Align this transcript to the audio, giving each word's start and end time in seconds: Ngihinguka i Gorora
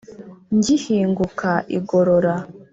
Ngihinguka 0.55 1.51
i 1.77 1.79
Gorora 1.87 2.35